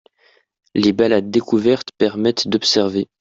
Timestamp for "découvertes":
1.29-1.91